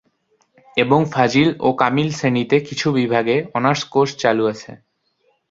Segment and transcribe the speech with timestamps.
[0.77, 4.71] এবং ফাজিল ও কামিল শ্রেণীতে কিছু বিভাগে অনার্স কোর্স চালু আছে।